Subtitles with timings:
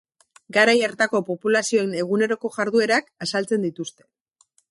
[0.55, 4.09] Garai hartako populazioen eguneroko jarduerak azaltzen dituzte.